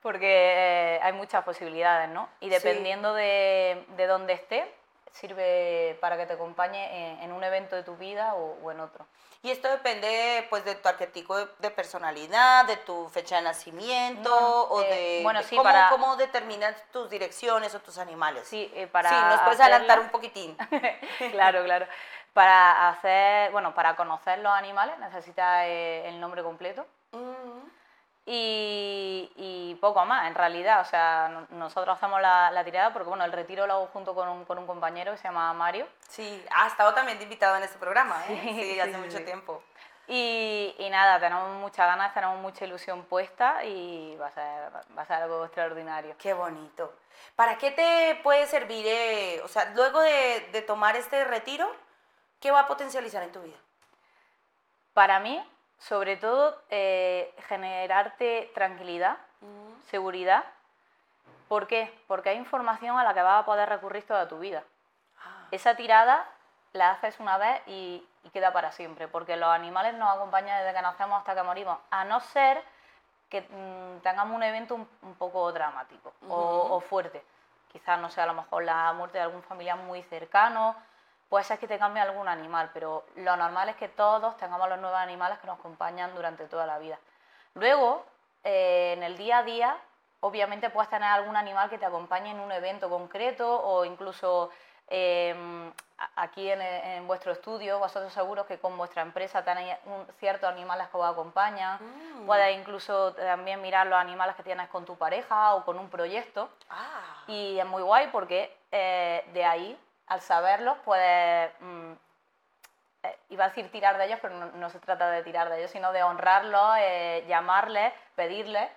Porque 0.02 0.96
eh, 0.96 1.00
hay 1.02 1.12
muchas 1.12 1.44
posibilidades, 1.44 2.08
¿no? 2.10 2.28
Y 2.40 2.48
dependiendo 2.50 3.14
de, 3.14 3.84
de 3.96 4.06
dónde 4.08 4.32
esté, 4.34 4.70
sirve 5.14 5.96
para 6.00 6.16
que 6.16 6.26
te 6.26 6.32
acompañe 6.34 7.12
en, 7.14 7.22
en 7.22 7.32
un 7.32 7.42
evento 7.44 7.76
de 7.76 7.82
tu 7.84 7.96
vida 7.96 8.34
o, 8.34 8.58
o 8.62 8.70
en 8.72 8.80
otro. 8.80 9.06
Y 9.42 9.50
esto 9.50 9.68
depende 9.68 10.46
pues 10.50 10.64
de 10.64 10.74
tu 10.74 10.88
arquetipo 10.88 11.36
de, 11.36 11.46
de 11.58 11.70
personalidad, 11.70 12.64
de 12.66 12.76
tu 12.78 13.08
fecha 13.10 13.36
de 13.36 13.42
nacimiento 13.42 14.28
No, 14.30 14.62
o 14.62 14.82
eh, 14.82 14.88
de, 15.18 15.20
bueno, 15.22 15.40
de 15.40 15.44
sí, 15.46 15.56
cómo, 15.56 15.64
para- 15.70 15.88
cómo 15.90 16.16
determinas 16.16 16.74
tus 16.92 17.08
direcciones 17.10 17.74
o 17.74 17.80
tus 17.80 17.98
animales. 17.98 18.48
Sí, 18.48 18.70
eh, 18.74 18.86
para 18.86 19.10
Sí, 19.10 19.16
nos 19.16 19.40
puedes 19.42 19.60
adelantar 19.60 20.00
un 20.00 20.08
poquitín. 20.08 20.56
claro, 21.32 21.62
claro. 21.64 21.86
Para 22.32 22.88
hacer, 22.88 23.52
bueno, 23.52 23.74
para 23.74 23.94
conocer 23.94 24.40
los 24.40 24.52
animales 24.52 24.98
necesitas 24.98 25.64
eh, 25.66 26.08
el 26.08 26.18
nombre 26.20 26.42
completo. 26.42 26.84
Y, 28.26 29.30
y 29.36 29.74
poco 29.76 30.04
más, 30.04 30.26
en 30.26 30.34
realidad. 30.34 30.80
O 30.80 30.84
sea, 30.84 31.28
no- 31.30 31.46
nosotros 31.58 31.96
hacemos 31.96 32.20
la, 32.20 32.50
la 32.50 32.64
tirada 32.64 32.92
porque, 32.92 33.08
bueno, 33.08 33.24
el 33.24 33.32
retiro 33.32 33.66
lo 33.66 33.74
hago 33.74 33.86
junto 33.88 34.14
con 34.14 34.28
un, 34.28 34.44
con 34.44 34.58
un 34.58 34.66
compañero 34.66 35.12
que 35.12 35.18
se 35.18 35.24
llama 35.24 35.52
Mario. 35.52 35.86
Sí, 36.08 36.44
ha 36.54 36.66
estado 36.66 36.94
también 36.94 37.20
invitado 37.20 37.56
en 37.56 37.62
este 37.64 37.78
programa, 37.78 38.22
¿eh? 38.28 38.40
Sí, 38.42 38.48
Sí, 38.54 38.72
sí, 38.74 38.80
hace 38.80 38.92
sí, 38.92 38.98
mucho 38.98 39.18
sí. 39.18 39.24
tiempo. 39.24 39.62
Y, 40.06 40.74
y 40.78 40.90
nada, 40.90 41.18
tenemos 41.18 41.48
muchas 41.60 41.86
ganas, 41.86 42.12
tenemos 42.12 42.38
mucha 42.38 42.66
ilusión 42.66 43.04
puesta 43.04 43.64
y 43.64 44.14
va 44.16 44.26
a 44.26 44.30
ser, 44.32 44.70
va 44.96 45.02
a 45.02 45.06
ser 45.06 45.22
algo 45.22 45.44
extraordinario. 45.46 46.14
Qué 46.18 46.34
bonito. 46.34 46.92
¿Para 47.36 47.56
qué 47.56 47.70
te 47.70 48.20
puede 48.22 48.46
servir, 48.46 48.84
eh, 48.86 49.40
o 49.42 49.48
sea, 49.48 49.64
luego 49.74 50.00
de, 50.00 50.48
de 50.52 50.60
tomar 50.62 50.94
este 50.96 51.24
retiro, 51.24 51.74
qué 52.38 52.50
va 52.50 52.60
a 52.60 52.66
potencializar 52.66 53.22
en 53.22 53.32
tu 53.32 53.40
vida? 53.40 53.56
Para 54.92 55.20
mí, 55.20 55.42
sobre 55.88 56.16
todo, 56.16 56.56
eh, 56.70 57.34
generarte 57.48 58.50
tranquilidad, 58.54 59.18
Mm. 59.40 59.80
seguridad. 59.90 60.44
¿Por 61.48 61.66
qué? 61.66 61.92
Porque 62.06 62.30
hay 62.30 62.36
información 62.38 62.98
a 62.98 63.04
la 63.04 63.12
que 63.12 63.20
vas 63.22 63.42
a 63.42 63.44
poder 63.44 63.68
recurrir 63.68 64.06
toda 64.06 64.26
tu 64.28 64.38
vida. 64.38 64.64
Ah, 65.22 65.48
Esa 65.50 65.76
tirada 65.76 66.26
la 66.72 66.92
haces 66.92 67.20
una 67.20 67.36
vez 67.36 67.60
y, 67.66 68.06
y 68.22 68.30
queda 68.30 68.52
para 68.52 68.72
siempre, 68.72 69.08
porque 69.08 69.36
los 69.36 69.50
animales 69.50 69.94
nos 69.94 70.08
acompañan 70.16 70.58
desde 70.62 70.74
que 70.74 70.82
nacemos 70.82 71.18
hasta 71.18 71.34
que 71.34 71.42
morimos, 71.42 71.78
a 71.90 72.04
no 72.04 72.18
ser 72.20 72.62
que 73.28 73.42
mm, 73.42 74.00
tengamos 74.02 74.34
un 74.34 74.42
evento 74.42 74.74
un, 74.74 74.88
un 75.02 75.14
poco 75.16 75.52
dramático 75.52 76.14
o- 76.28 76.68
o, 76.76 76.80
fuerte. 76.80 77.22
Quizás, 77.70 77.98
no 78.00 78.08
sé, 78.08 78.20
a 78.22 78.26
lo 78.26 78.34
mejor 78.34 78.64
la 78.64 78.92
muerte 78.94 79.18
de 79.18 79.24
algún 79.24 79.42
familiar 79.42 79.76
muy 79.76 80.02
cercano, 80.04 80.74
puede 81.34 81.44
ser 81.46 81.58
que 81.58 81.66
te 81.66 81.80
cambie 81.80 82.00
algún 82.00 82.28
animal, 82.28 82.70
pero 82.72 83.04
lo 83.16 83.34
normal 83.36 83.68
es 83.68 83.74
que 83.74 83.88
todos 83.88 84.36
tengamos 84.36 84.68
los 84.68 84.78
nuevos 84.78 85.00
animales 85.00 85.40
que 85.40 85.48
nos 85.48 85.58
acompañan 85.58 86.14
durante 86.14 86.44
toda 86.46 86.64
la 86.64 86.78
vida. 86.78 86.96
Luego, 87.54 88.04
eh, 88.44 88.92
en 88.96 89.02
el 89.02 89.16
día 89.16 89.38
a 89.38 89.42
día, 89.42 89.76
obviamente 90.20 90.70
puedes 90.70 90.88
tener 90.90 91.08
algún 91.10 91.36
animal 91.36 91.68
que 91.70 91.76
te 91.78 91.86
acompañe 91.86 92.30
en 92.30 92.38
un 92.38 92.52
evento 92.52 92.88
concreto 92.88 93.46
o 93.64 93.84
incluso 93.84 94.50
eh, 94.88 95.34
a- 95.98 96.22
aquí 96.22 96.48
en, 96.48 96.60
en 96.62 97.06
vuestro 97.08 97.32
estudio, 97.32 97.80
vosotros 97.80 98.12
seguros 98.12 98.46
que 98.46 98.58
con 98.60 98.76
vuestra 98.78 99.02
empresa 99.02 99.42
tenéis 99.42 99.74
un, 99.86 100.06
ciertos 100.20 100.48
animales 100.48 100.86
que 100.88 100.96
os 100.98 101.04
acompañan. 101.04 101.78
Mm. 101.82 102.26
Puedes 102.26 102.56
incluso 102.56 103.12
también 103.14 103.60
mirar 103.60 103.88
los 103.88 103.98
animales 103.98 104.36
que 104.36 104.44
tienes 104.44 104.68
con 104.68 104.84
tu 104.84 104.96
pareja 104.96 105.54
o 105.56 105.64
con 105.64 105.80
un 105.80 105.88
proyecto. 105.90 106.48
ah, 106.70 107.24
Y 107.26 107.58
es 107.58 107.66
muy 107.66 107.82
guay 107.82 108.06
porque 108.12 108.56
eh, 108.70 109.24
de 109.32 109.44
ahí, 109.44 109.80
al 110.06 110.20
saberlos, 110.20 110.76
puedes, 110.84 111.50
mm, 111.60 111.92
eh, 113.04 113.18
iba 113.30 113.44
a 113.44 113.48
decir 113.48 113.70
tirar 113.70 113.98
de 113.98 114.06
ellos, 114.06 114.18
pero 114.22 114.34
no, 114.34 114.46
no 114.46 114.70
se 114.70 114.78
trata 114.78 115.10
de 115.10 115.22
tirar 115.22 115.48
de 115.48 115.58
ellos, 115.58 115.70
sino 115.70 115.92
de 115.92 116.02
honrarlos, 116.02 116.76
eh, 116.78 117.24
llamarles, 117.28 117.92
pedirles 118.16 118.70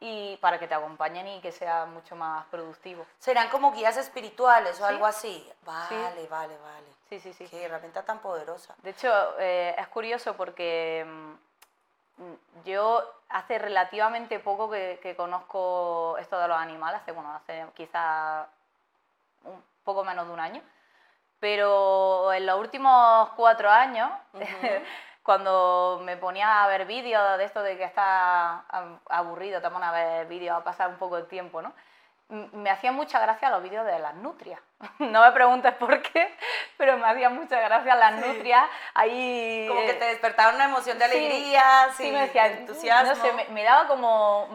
y 0.00 0.36
para 0.36 0.58
que 0.60 0.68
te 0.68 0.74
acompañen 0.74 1.26
y 1.26 1.40
que 1.40 1.50
sea 1.50 1.84
mucho 1.86 2.14
más 2.14 2.46
productivo. 2.46 3.04
serán 3.18 3.48
como 3.48 3.72
guías 3.72 3.96
espirituales 3.96 4.74
o 4.80 4.86
Sí. 4.86 4.92
algo 4.92 5.06
así. 5.06 5.52
Vale, 5.62 6.26
vale, 6.28 6.56
vale. 6.58 6.86
Sí, 7.08 7.18
sí, 7.20 7.32
sí. 7.32 7.48
Qué 7.48 7.64
herramienta 7.64 8.02
tan 8.04 8.20
poderosa. 8.20 8.74
De 8.82 8.90
hecho, 8.90 9.10
eh, 9.40 9.74
es 9.76 9.88
curioso 9.88 10.36
porque 10.36 11.04
mm, 11.06 11.34
yo 12.64 13.02
hace 13.28 13.58
relativamente 13.58 14.38
poco 14.38 14.70
que, 14.70 14.98
que 15.02 15.16
conozco 15.16 16.16
esto 16.18 16.38
de 16.38 16.48
los 16.48 16.56
animales, 16.56 17.00
hace, 17.00 17.12
bueno, 17.12 17.32
hace 17.34 17.66
quizá 17.74 18.46
un 19.44 19.62
poco 19.88 20.04
menos 20.04 20.26
de 20.26 20.32
un 20.34 20.40
año, 20.40 20.62
pero 21.40 22.32
en 22.32 22.44
los 22.44 22.58
últimos 22.58 23.30
cuatro 23.36 23.70
años, 23.70 24.10
cuando 25.22 26.00
me 26.02 26.16
ponía 26.16 26.62
a 26.62 26.66
ver 26.68 26.84
vídeos 26.84 27.38
de 27.38 27.44
esto 27.44 27.62
de 27.62 27.76
que 27.78 27.84
está 27.84 28.64
aburrido, 29.08 29.60
te 29.62 29.70
pones 29.70 29.88
a 29.88 29.92
ver 29.92 30.26
vídeos, 30.26 30.56
a 30.58 30.64
pasar 30.64 30.88
un 30.90 30.96
poco 30.96 31.16
de 31.16 31.22
tiempo, 31.24 31.62
¿no? 31.62 31.72
Me 32.30 32.68
hacían 32.68 32.94
mucha 32.94 33.18
gracia 33.20 33.48
los 33.48 33.62
vídeos 33.62 33.86
de 33.86 33.98
las 33.98 34.14
nutrias. 34.16 34.60
No 34.98 35.22
me 35.22 35.32
preguntes 35.32 35.72
por 35.74 36.02
qué, 36.02 36.36
pero 36.76 36.98
me 36.98 37.06
hacían 37.08 37.34
mucha 37.34 37.58
gracia 37.60 37.94
las 37.94 38.14
Sí. 38.20 38.28
nutrias. 38.28 38.64
Ahí, 38.94 39.64
Como 39.68 39.80
que 39.80 39.90
eh, 39.92 39.94
te 39.94 40.04
despertaron 40.06 40.56
una 40.56 40.66
emoción 40.66 40.98
de 40.98 41.06
sí, 41.08 41.16
alegría, 41.16 41.88
sí, 41.96 42.04
sí, 42.04 42.10
me 42.12 42.18
de 42.18 42.26
decían, 42.26 42.52
entusiasmo. 42.52 43.14
no 43.14 43.22
sé, 43.22 43.32
me, 43.32 43.44
me 43.46 43.64
daba 43.64 43.86
como, 43.88 44.46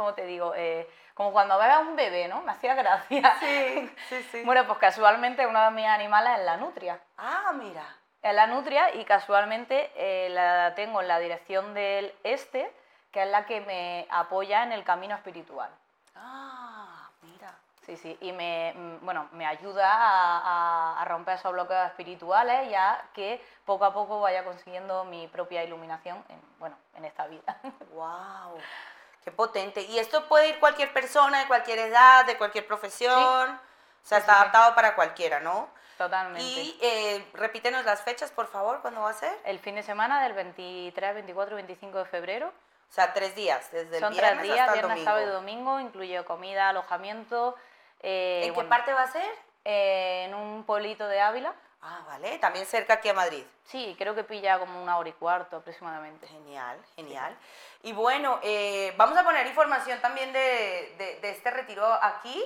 ¿cómo 0.00 0.14
te 0.14 0.24
digo? 0.24 0.54
Eh, 0.56 0.88
como 1.12 1.30
cuando 1.30 1.58
ves 1.58 1.68
a 1.68 1.80
un 1.80 1.94
bebé, 1.94 2.26
¿no? 2.26 2.40
Me 2.40 2.52
hacía 2.52 2.74
gracia. 2.74 3.36
Sí, 3.38 3.94
sí, 4.08 4.22
sí. 4.32 4.42
Bueno, 4.46 4.66
pues 4.66 4.78
casualmente 4.78 5.46
uno 5.46 5.62
de 5.62 5.70
mis 5.72 5.84
animales 5.86 6.38
es 6.38 6.44
la 6.46 6.56
nutria. 6.56 6.98
Ah, 7.18 7.52
mira. 7.54 7.84
Es 8.22 8.34
la 8.34 8.46
nutria 8.46 8.94
y 8.94 9.04
casualmente 9.04 9.92
eh, 9.96 10.30
la 10.30 10.74
tengo 10.74 11.02
en 11.02 11.08
la 11.08 11.18
dirección 11.18 11.74
del 11.74 12.14
este, 12.24 12.72
que 13.12 13.24
es 13.24 13.28
la 13.28 13.44
que 13.44 13.60
me 13.60 14.06
apoya 14.10 14.62
en 14.62 14.72
el 14.72 14.84
camino 14.84 15.14
espiritual. 15.14 15.68
Ah, 16.16 17.10
mira. 17.20 17.52
Sí, 17.84 17.98
sí, 17.98 18.16
y 18.22 18.32
me, 18.32 18.72
mm, 18.74 19.04
bueno, 19.04 19.28
me 19.32 19.44
ayuda 19.44 19.86
a, 19.92 20.38
a- 20.38 21.02
a 21.02 21.04
romper 21.04 21.34
esos 21.34 21.52
bloqueos 21.52 21.86
espirituales 21.88 22.70
y 22.70 22.74
a 22.74 23.02
que 23.12 23.44
poco 23.66 23.84
a 23.84 23.92
poco 23.92 24.20
vaya 24.22 24.44
consiguiendo 24.44 25.04
mi 25.04 25.28
propia 25.28 25.62
iluminación 25.62 26.24
en, 26.30 26.40
bueno, 26.58 26.76
en 26.94 27.04
esta 27.04 27.26
vida. 27.26 27.54
Wow. 27.92 28.56
Qué 29.24 29.30
potente. 29.30 29.82
Y 29.82 29.98
esto 29.98 30.26
puede 30.28 30.48
ir 30.48 30.58
cualquier 30.60 30.92
persona, 30.92 31.40
de 31.40 31.46
cualquier 31.46 31.78
edad, 31.78 32.24
de 32.24 32.36
cualquier 32.38 32.66
profesión. 32.66 33.14
O 33.14 34.06
sea, 34.06 34.18
Sí, 34.18 34.22
está 34.22 34.34
sí, 34.34 34.40
adaptado 34.40 34.74
para 34.74 34.94
cualquiera, 34.94 35.40
¿no? 35.40 35.68
Totalmente. 35.98 36.40
Y 36.42 36.78
eh, 36.80 37.28
repítenos 37.34 37.84
las 37.84 38.00
fechas, 38.02 38.30
por 38.30 38.46
favor, 38.46 38.80
¿cuándo 38.80 39.02
va 39.02 39.10
a 39.10 39.14
ser? 39.14 39.36
El 39.44 39.58
fin 39.58 39.74
de 39.74 39.82
semana 39.82 40.22
del 40.22 40.32
23, 40.32 41.14
24 41.14 41.54
y 41.54 41.56
25 41.56 41.98
de 41.98 42.04
febrero. 42.06 42.48
O 42.48 42.92
sea, 42.92 43.12
tres 43.12 43.34
días, 43.34 43.70
desde 43.70 43.96
el 43.98 44.00
Son 44.02 44.12
viernes 44.12 44.38
tres 44.38 44.42
días, 44.44 44.60
hasta 44.60 44.72
el 44.72 44.78
viernes, 44.78 44.90
domingo. 44.96 45.04
sábado 45.10 45.26
y 45.26 45.30
domingo, 45.30 45.80
incluye 45.80 46.24
comida, 46.24 46.70
alojamiento. 46.70 47.54
eh, 48.00 48.40
¿En 48.46 48.54
qué 48.54 48.64
parte 48.64 48.92
va 48.94 49.02
a 49.02 49.12
ser? 49.12 49.30
eh, 49.64 50.24
en 50.24 50.34
un 50.34 50.64
pueblito 50.64 51.06
de 51.06 51.20
Ávila. 51.20 51.52
Ah, 51.82 52.02
vale, 52.06 52.38
también 52.38 52.66
cerca 52.66 52.94
aquí 52.94 53.08
a 53.08 53.14
Madrid. 53.14 53.42
Sí, 53.64 53.94
creo 53.98 54.14
que 54.14 54.22
pilla 54.22 54.58
como 54.58 54.82
una 54.82 54.98
hora 54.98 55.08
y 55.08 55.12
cuarto 55.12 55.56
aproximadamente. 55.56 56.26
Genial, 56.26 56.78
genial. 56.94 57.34
Y 57.82 57.92
bueno, 57.92 58.38
eh, 58.42 58.92
vamos 58.98 59.16
a 59.16 59.24
poner 59.24 59.46
información 59.46 59.98
también 60.00 60.30
de, 60.32 60.94
de- 60.98 61.20
de 61.20 61.30
este 61.30 61.50
retiro 61.50 61.86
aquí. 62.02 62.44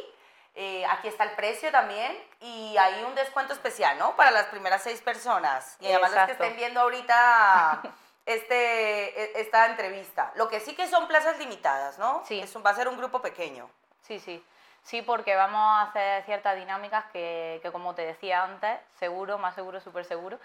Eh, 0.54 0.86
aquí 0.86 1.08
está 1.08 1.24
el 1.24 1.32
precio 1.32 1.72
también 1.72 2.16
y 2.38 2.76
hay 2.76 3.02
un 3.02 3.16
descuento 3.16 3.52
especial, 3.54 3.98
¿no? 3.98 4.14
Para 4.14 4.30
las 4.30 4.46
primeras 4.46 4.84
seis 4.84 5.00
personas. 5.00 5.76
Y 5.80 5.86
además 5.86 6.10
los 6.12 6.26
que 6.26 6.32
Exacto. 6.32 6.44
estén 6.44 6.56
viendo 6.56 6.80
ahorita 6.80 7.82
este, 8.26 9.20
e- 9.20 9.40
esta 9.40 9.66
entrevista. 9.66 10.30
Lo 10.36 10.48
que 10.48 10.60
sí 10.60 10.76
que 10.76 10.86
son 10.86 11.08
plazas 11.08 11.38
limitadas, 11.38 11.98
¿no? 11.98 12.22
Sí. 12.24 12.38
Es 12.38 12.54
un- 12.54 12.64
va 12.64 12.70
a 12.70 12.74
ser 12.76 12.86
un 12.86 12.96
grupo 12.96 13.20
pequeño. 13.20 13.68
Sí, 14.02 14.20
sí. 14.20 14.44
Sí, 14.84 15.02
porque 15.02 15.34
vamos 15.34 15.60
a 15.60 15.82
hacer 15.82 16.22
ciertas 16.24 16.56
dinámicas 16.56 17.04
que, 17.06 17.58
que, 17.62 17.72
como 17.72 17.94
te 17.94 18.02
decía 18.06 18.44
antes, 18.44 18.78
seguro, 18.98 19.38
más 19.38 19.54
seguro, 19.54 19.80
súper 19.80 20.04
seguro. 20.04 20.38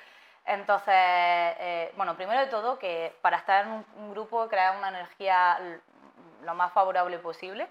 Entonces, 0.46 0.96
eh, 0.96 1.94
bueno, 1.96 2.16
primero 2.16 2.40
de 2.40 2.48
todo, 2.48 2.80
que 2.80 3.16
para 3.22 3.38
estar 3.38 3.66
en 3.66 3.72
un, 3.72 3.86
un 3.98 4.12
grupo, 4.12 4.48
crear 4.48 4.78
una 4.78 4.90
energía 4.90 5.80
lo 6.44 6.56
más 6.56 6.72
favorable 6.74 7.18
posible. 7.20 7.68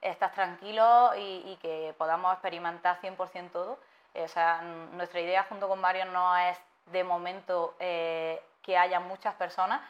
estás 0.00 0.32
tranquilo 0.32 1.12
y, 1.16 1.58
que 1.60 1.94
podamos 1.98 2.32
experimentar 2.32 3.00
100% 3.00 3.50
todo. 3.50 3.78
o 4.14 4.28
sea, 4.28 4.62
nuestra 4.92 5.20
idea 5.20 5.44
junto 5.44 5.68
con 5.68 5.80
Mario 5.80 6.06
no 6.06 6.36
es 6.36 6.58
de 6.86 7.04
momento 7.04 7.74
que 7.78 8.78
haya 8.78 9.00
muchas 9.00 9.34
personas, 9.34 9.80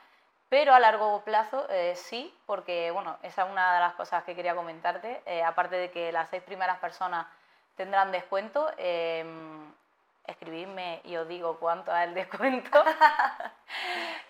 pero 0.52 0.74
a 0.74 0.80
largo 0.80 1.22
plazo 1.22 1.66
eh, 1.70 1.94
sí, 1.96 2.30
porque 2.44 2.90
bueno, 2.90 3.16
esa 3.22 3.44
es 3.44 3.50
una 3.50 3.72
de 3.72 3.80
las 3.80 3.94
cosas 3.94 4.22
que 4.24 4.36
quería 4.36 4.54
comentarte. 4.54 5.22
Eh, 5.24 5.42
aparte 5.42 5.76
de 5.76 5.90
que 5.90 6.12
las 6.12 6.28
seis 6.28 6.42
primeras 6.42 6.78
personas 6.78 7.26
tendrán 7.74 8.12
descuento, 8.12 8.70
em, 8.76 9.72
escribidme 10.26 11.00
y 11.04 11.16
os 11.16 11.26
digo 11.26 11.56
cuánto 11.58 11.96
es 11.96 12.06
el 12.06 12.12
descuento. 12.22 12.84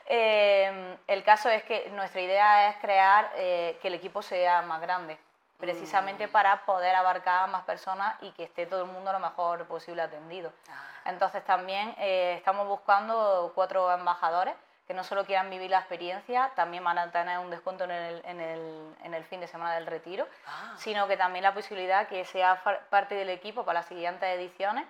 Em, 0.07 0.97
el 1.09 1.25
caso 1.25 1.51
es 1.51 1.65
que 1.65 1.91
nuestra 1.91 2.21
idea 2.21 2.69
es 2.69 2.77
crear 2.77 3.33
eh, 3.35 3.77
que 3.83 3.89
el 3.89 3.95
equipo 3.95 4.23
sea 4.23 4.63
más 4.63 4.81
grande, 4.81 5.19
precisamente 5.59 6.29
mm. 6.29 6.31
para 6.31 6.65
poder 6.65 6.95
abarcar 6.95 7.45
a 7.45 7.47
más 7.49 7.65
personas 7.65 8.15
y 8.21 8.31
que 8.31 8.45
esté 8.45 8.67
todo 8.67 8.85
el 8.85 8.91
mundo 8.93 9.13
lo 9.13 9.19
mejor 9.19 9.67
posible 9.67 10.03
atendido. 10.03 10.53
Ah. 10.71 11.11
Entonces 11.11 11.45
también 11.45 11.97
estamos 11.99 12.69
buscando 12.69 13.51
cuatro 13.57 13.91
embajadores 13.91 14.55
que 14.87 14.95
no 14.95 15.05
solo 15.05 15.25
quieran 15.25 15.49
vivir 15.51 15.71
la 15.71 15.79
experiencia, 15.79 16.51
también 16.57 16.83
van 16.83 16.99
a 16.99 17.11
tener 17.11 17.39
un 17.39 17.51
descuento 17.51 17.85
en 17.85 17.93
el, 17.93 18.23
en 18.25 18.41
el, 18.41 18.97
en 19.05 19.15
el 19.15 19.25
fin 19.25 19.41
de 19.41 19.47
semana 19.47 19.75
del 19.75 19.87
retiro, 19.87 20.27
ah. 20.47 20.75
sino 20.77 21.07
que 21.07 21.17
también 21.17 21.45
la 21.45 21.55
posibilidad 21.55 22.09
que 22.09 22.25
sea 22.25 22.63
parte 22.91 23.15
del 23.15 23.31
equipo 23.31 23.65
para 23.65 23.81
las 23.81 23.87
siguientes 23.87 24.29
ediciones. 24.29 24.87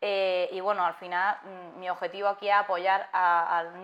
Eh, 0.00 0.48
y 0.52 0.60
bueno, 0.60 0.84
al 0.84 0.94
final 0.94 1.38
mm, 1.42 1.80
mi 1.80 1.90
objetivo 1.90 2.28
aquí 2.28 2.48
es 2.48 2.54
apoyar 2.54 3.08
al 3.12 3.82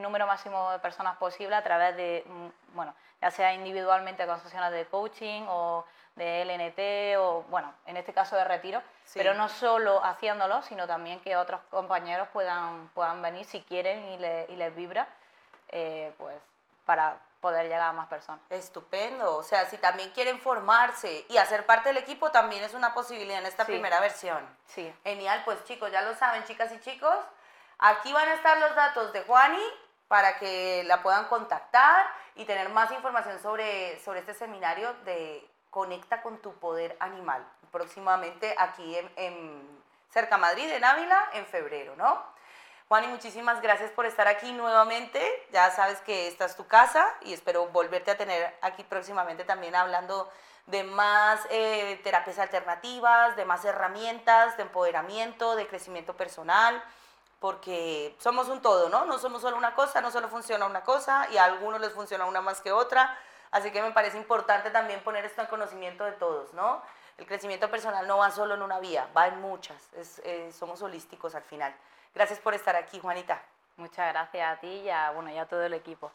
número 0.00 0.26
máximo 0.26 0.70
de 0.70 0.78
personas 0.78 1.16
posible 1.16 1.56
a 1.56 1.62
través 1.62 1.96
de, 1.96 2.24
mm, 2.24 2.74
bueno, 2.74 2.94
ya 3.20 3.30
sea 3.30 3.52
individualmente 3.52 4.26
con 4.26 4.38
sesiones 4.40 4.70
de 4.70 4.86
coaching 4.86 5.42
o 5.48 5.84
de 6.14 6.42
LNT 6.42 7.18
o, 7.18 7.42
bueno, 7.48 7.72
en 7.86 7.96
este 7.96 8.12
caso 8.12 8.36
de 8.36 8.44
retiro, 8.44 8.80
pero 9.14 9.34
no 9.34 9.48
solo 9.48 10.04
haciéndolo, 10.04 10.62
sino 10.62 10.86
también 10.86 11.20
que 11.20 11.36
otros 11.36 11.60
compañeros 11.70 12.28
puedan, 12.32 12.88
puedan 12.88 13.22
venir 13.22 13.44
si 13.44 13.62
quieren 13.62 14.04
y, 14.10 14.52
y 14.52 14.56
les 14.56 14.74
vibra, 14.74 15.08
eh, 15.68 16.12
pues 16.18 16.36
para 16.84 17.18
poder 17.40 17.66
llegar 17.66 17.82
a 17.82 17.92
más 17.92 18.08
personas. 18.08 18.40
Estupendo, 18.50 19.36
o 19.36 19.42
sea, 19.42 19.66
si 19.66 19.78
también 19.78 20.10
quieren 20.10 20.40
formarse 20.40 21.24
y 21.28 21.36
hacer 21.36 21.66
parte 21.66 21.90
del 21.90 21.98
equipo, 21.98 22.30
también 22.30 22.64
es 22.64 22.74
una 22.74 22.94
posibilidad 22.94 23.38
en 23.38 23.46
esta 23.46 23.64
primera 23.64 24.00
versión. 24.00 24.38
Sí. 24.66 24.92
Genial, 25.04 25.42
pues 25.44 25.62
chicos, 25.64 25.90
ya 25.92 26.02
lo 26.02 26.14
saben, 26.14 26.44
chicas 26.44 26.72
y 26.72 26.80
chicos, 26.80 27.16
aquí 27.78 28.12
van 28.12 28.28
a 28.28 28.34
estar 28.34 28.58
los 28.58 28.74
datos 28.74 29.12
de 29.12 29.22
Juani 29.22 29.62
para 30.08 30.38
que 30.38 30.82
la 30.84 31.02
puedan 31.02 31.26
contactar 31.26 32.06
y 32.36 32.44
tener 32.44 32.68
más 32.68 32.90
información 32.92 33.40
sobre, 33.40 34.00
sobre 34.00 34.20
este 34.20 34.34
seminario 34.34 34.92
de 35.04 35.48
Conecta 35.76 36.22
con 36.22 36.38
tu 36.38 36.54
poder 36.54 36.96
animal. 37.00 37.46
Próximamente 37.70 38.54
aquí 38.56 38.96
en, 39.16 39.82
cerca 40.10 40.38
Madrid, 40.38 40.70
en 40.70 40.82
Ávila, 40.82 41.28
en 41.34 41.44
febrero, 41.44 41.94
¿no? 41.96 42.18
Juan, 42.88 43.04
y 43.04 43.08
muchísimas 43.08 43.60
gracias 43.60 43.90
por 43.90 44.06
estar 44.06 44.26
aquí 44.26 44.52
nuevamente. 44.52 45.20
Ya 45.52 45.70
sabes 45.70 46.00
que 46.00 46.28
esta 46.28 46.46
es 46.46 46.56
tu 46.56 46.66
casa 46.66 47.06
y 47.20 47.34
espero 47.34 47.66
volverte 47.66 48.10
a 48.10 48.16
tener 48.16 48.56
aquí 48.62 48.84
próximamente 48.84 49.44
también 49.44 49.76
hablando 49.76 50.30
de 50.64 50.82
más 50.82 51.40
eh, 51.50 52.00
terapias 52.02 52.38
alternativas, 52.38 53.36
de 53.36 53.44
más 53.44 53.62
herramientas 53.66 54.56
de 54.56 54.62
empoderamiento, 54.62 55.56
de 55.56 55.66
crecimiento 55.66 56.16
personal, 56.16 56.82
porque 57.38 58.16
somos 58.18 58.48
un 58.48 58.62
todo, 58.62 58.88
¿no? 58.88 59.04
No 59.04 59.18
somos 59.18 59.42
solo 59.42 59.58
una 59.58 59.74
cosa, 59.74 60.00
no 60.00 60.10
solo 60.10 60.30
funciona 60.30 60.64
una 60.64 60.84
cosa 60.84 61.28
y 61.30 61.36
a 61.36 61.44
algunos 61.44 61.82
les 61.82 61.92
funciona 61.92 62.24
una 62.24 62.40
más 62.40 62.62
que 62.62 62.72
otra. 62.72 63.14
Así 63.50 63.70
que 63.70 63.82
me 63.82 63.92
parece 63.92 64.16
importante 64.18 64.70
también 64.70 65.00
poner 65.02 65.24
esto 65.24 65.40
en 65.40 65.46
conocimiento 65.48 66.04
de 66.04 66.12
todos, 66.12 66.52
¿no? 66.54 66.82
El 67.18 67.26
crecimiento 67.26 67.70
personal 67.70 68.06
no 68.06 68.18
va 68.18 68.30
solo 68.30 68.54
en 68.54 68.62
una 68.62 68.78
vía, 68.78 69.08
va 69.16 69.28
en 69.28 69.40
muchas. 69.40 69.90
Eh, 70.24 70.50
somos 70.52 70.82
holísticos 70.82 71.34
al 71.34 71.42
final. 71.42 71.74
Gracias 72.14 72.38
por 72.38 72.54
estar 72.54 72.76
aquí, 72.76 72.98
Juanita. 72.98 73.42
Muchas 73.76 74.12
gracias 74.12 74.56
a 74.56 74.60
ti 74.60 74.68
y 74.68 74.90
a, 74.90 75.10
bueno, 75.10 75.30
y 75.30 75.38
a 75.38 75.46
todo 75.46 75.62
el 75.62 75.74
equipo. 75.74 76.12